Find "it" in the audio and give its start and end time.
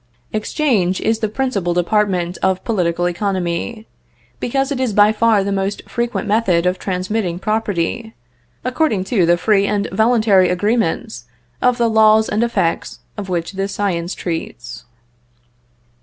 4.71-4.79